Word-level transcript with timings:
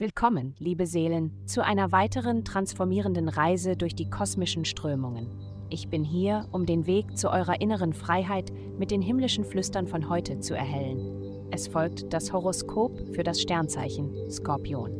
Willkommen, 0.00 0.54
liebe 0.58 0.86
Seelen, 0.86 1.46
zu 1.46 1.62
einer 1.62 1.92
weiteren 1.92 2.42
transformierenden 2.42 3.28
Reise 3.28 3.76
durch 3.76 3.94
die 3.94 4.08
kosmischen 4.08 4.64
Strömungen. 4.64 5.28
Ich 5.68 5.88
bin 5.88 6.04
hier, 6.04 6.48
um 6.52 6.64
den 6.64 6.86
Weg 6.86 7.18
zu 7.18 7.30
eurer 7.30 7.60
inneren 7.60 7.92
Freiheit 7.92 8.50
mit 8.78 8.90
den 8.90 9.02
himmlischen 9.02 9.44
Flüstern 9.44 9.86
von 9.86 10.08
heute 10.08 10.40
zu 10.40 10.56
erhellen. 10.56 11.48
Es 11.50 11.68
folgt 11.68 12.12
das 12.12 12.32
Horoskop 12.32 13.14
für 13.14 13.22
das 13.22 13.42
Sternzeichen 13.42 14.30
Skorpion. 14.30 14.90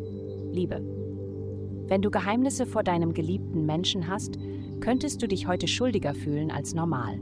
Liebe. 0.52 0.80
Wenn 1.86 2.02
du 2.02 2.10
Geheimnisse 2.10 2.66
vor 2.66 2.82
deinem 2.82 3.14
geliebten 3.14 3.66
Menschen 3.66 4.06
hast, 4.06 4.38
könntest 4.80 5.22
du 5.22 5.28
dich 5.28 5.46
heute 5.46 5.66
schuldiger 5.66 6.14
fühlen 6.14 6.50
als 6.50 6.74
normal. 6.74 7.18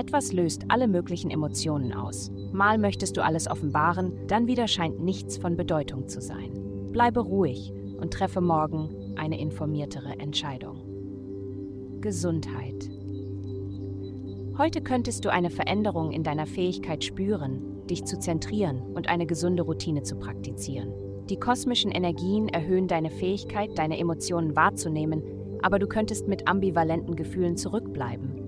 Etwas 0.00 0.32
löst 0.32 0.62
alle 0.68 0.88
möglichen 0.88 1.30
Emotionen 1.30 1.92
aus. 1.92 2.32
Mal 2.52 2.78
möchtest 2.78 3.18
du 3.18 3.22
alles 3.22 3.50
offenbaren, 3.50 4.14
dann 4.28 4.46
wieder 4.46 4.66
scheint 4.66 4.98
nichts 4.98 5.36
von 5.36 5.58
Bedeutung 5.58 6.08
zu 6.08 6.22
sein. 6.22 6.88
Bleibe 6.90 7.20
ruhig 7.20 7.70
und 8.00 8.10
treffe 8.10 8.40
morgen 8.40 8.88
eine 9.16 9.38
informiertere 9.38 10.18
Entscheidung. 10.18 12.00
Gesundheit. 12.00 12.88
Heute 14.56 14.80
könntest 14.80 15.26
du 15.26 15.30
eine 15.30 15.50
Veränderung 15.50 16.12
in 16.12 16.22
deiner 16.22 16.46
Fähigkeit 16.46 17.04
spüren, 17.04 17.86
dich 17.86 18.06
zu 18.06 18.18
zentrieren 18.18 18.80
und 18.94 19.10
eine 19.10 19.26
gesunde 19.26 19.64
Routine 19.64 20.02
zu 20.02 20.16
praktizieren. 20.16 20.94
Die 21.28 21.38
kosmischen 21.38 21.90
Energien 21.90 22.48
erhöhen 22.48 22.88
deine 22.88 23.10
Fähigkeit, 23.10 23.76
deine 23.76 23.98
Emotionen 23.98 24.56
wahrzunehmen, 24.56 25.22
aber 25.60 25.78
du 25.78 25.86
könntest 25.86 26.26
mit 26.26 26.48
ambivalenten 26.48 27.16
Gefühlen 27.16 27.58
zurückbleiben. 27.58 28.39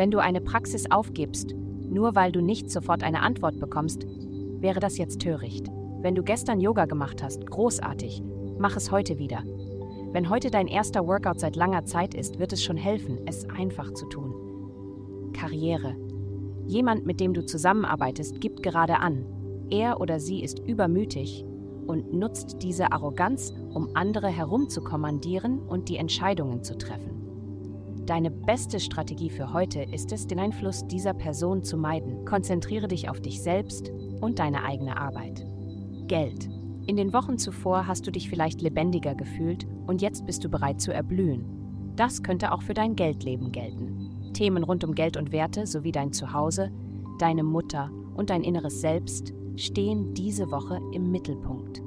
Wenn 0.00 0.10
du 0.10 0.18
eine 0.18 0.40
Praxis 0.40 0.90
aufgibst, 0.90 1.54
nur 1.86 2.14
weil 2.14 2.32
du 2.32 2.40
nicht 2.40 2.70
sofort 2.70 3.02
eine 3.02 3.20
Antwort 3.20 3.60
bekommst, 3.60 4.06
wäre 4.58 4.80
das 4.80 4.96
jetzt 4.96 5.20
töricht. 5.20 5.66
Wenn 6.00 6.14
du 6.14 6.22
gestern 6.22 6.58
Yoga 6.58 6.86
gemacht 6.86 7.22
hast, 7.22 7.46
großartig, 7.46 8.22
mach 8.58 8.78
es 8.78 8.90
heute 8.90 9.18
wieder. 9.18 9.42
Wenn 10.10 10.30
heute 10.30 10.50
dein 10.50 10.68
erster 10.68 11.06
Workout 11.06 11.38
seit 11.38 11.54
langer 11.54 11.84
Zeit 11.84 12.14
ist, 12.14 12.38
wird 12.38 12.54
es 12.54 12.64
schon 12.64 12.78
helfen, 12.78 13.18
es 13.26 13.46
einfach 13.50 13.92
zu 13.92 14.06
tun. 14.06 15.32
Karriere. 15.34 15.94
Jemand, 16.66 17.04
mit 17.04 17.20
dem 17.20 17.34
du 17.34 17.44
zusammenarbeitest, 17.44 18.40
gibt 18.40 18.62
gerade 18.62 19.00
an. 19.00 19.26
Er 19.68 20.00
oder 20.00 20.18
sie 20.18 20.42
ist 20.42 20.60
übermütig 20.60 21.44
und 21.86 22.10
nutzt 22.14 22.62
diese 22.62 22.90
Arroganz, 22.90 23.52
um 23.74 23.90
andere 23.92 24.28
herumzukommandieren 24.28 25.58
und 25.58 25.90
die 25.90 25.98
Entscheidungen 25.98 26.62
zu 26.62 26.78
treffen. 26.78 27.19
Deine 28.06 28.30
beste 28.30 28.80
Strategie 28.80 29.30
für 29.30 29.52
heute 29.52 29.82
ist 29.82 30.12
es, 30.12 30.26
den 30.26 30.38
Einfluss 30.38 30.86
dieser 30.86 31.14
Person 31.14 31.62
zu 31.62 31.76
meiden. 31.76 32.24
Konzentriere 32.24 32.88
dich 32.88 33.08
auf 33.08 33.20
dich 33.20 33.40
selbst 33.40 33.92
und 34.20 34.38
deine 34.38 34.64
eigene 34.64 34.96
Arbeit. 34.96 35.46
Geld. 36.08 36.48
In 36.86 36.96
den 36.96 37.12
Wochen 37.12 37.38
zuvor 37.38 37.86
hast 37.86 38.06
du 38.06 38.10
dich 38.10 38.28
vielleicht 38.28 38.62
lebendiger 38.62 39.14
gefühlt 39.14 39.66
und 39.86 40.02
jetzt 40.02 40.26
bist 40.26 40.44
du 40.44 40.48
bereit 40.48 40.80
zu 40.80 40.92
erblühen. 40.92 41.44
Das 41.94 42.22
könnte 42.22 42.52
auch 42.52 42.62
für 42.62 42.74
dein 42.74 42.96
Geldleben 42.96 43.52
gelten. 43.52 44.32
Themen 44.32 44.64
rund 44.64 44.82
um 44.84 44.94
Geld 44.94 45.16
und 45.16 45.32
Werte 45.32 45.66
sowie 45.66 45.92
dein 45.92 46.12
Zuhause, 46.12 46.70
deine 47.18 47.44
Mutter 47.44 47.90
und 48.14 48.30
dein 48.30 48.42
inneres 48.42 48.80
Selbst 48.80 49.32
stehen 49.56 50.14
diese 50.14 50.50
Woche 50.50 50.80
im 50.92 51.10
Mittelpunkt. 51.10 51.82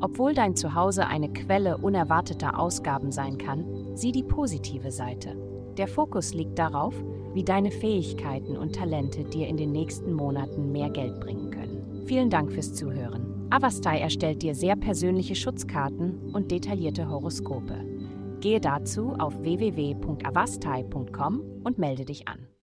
Obwohl 0.00 0.34
dein 0.34 0.56
Zuhause 0.56 1.06
eine 1.06 1.32
Quelle 1.32 1.76
unerwarteter 1.76 2.58
Ausgaben 2.58 3.12
sein 3.12 3.38
kann, 3.38 3.64
sieh 3.94 4.12
die 4.12 4.22
positive 4.22 4.90
Seite. 4.90 5.36
Der 5.76 5.88
Fokus 5.88 6.34
liegt 6.34 6.58
darauf, 6.58 6.94
wie 7.34 7.44
deine 7.44 7.70
Fähigkeiten 7.70 8.56
und 8.56 8.74
Talente 8.74 9.24
dir 9.24 9.46
in 9.46 9.56
den 9.56 9.72
nächsten 9.72 10.12
Monaten 10.12 10.72
mehr 10.72 10.90
Geld 10.90 11.20
bringen 11.20 11.50
können. 11.50 12.04
Vielen 12.06 12.30
Dank 12.30 12.52
fürs 12.52 12.74
Zuhören. 12.74 13.46
Avastai 13.50 14.00
erstellt 14.00 14.42
dir 14.42 14.54
sehr 14.54 14.76
persönliche 14.76 15.34
Schutzkarten 15.34 16.32
und 16.32 16.50
detaillierte 16.50 17.08
Horoskope. 17.08 17.84
Gehe 18.40 18.60
dazu 18.60 19.14
auf 19.18 19.40
www.avastai.com 19.42 21.42
und 21.62 21.78
melde 21.78 22.04
dich 22.04 22.26
an. 22.26 22.50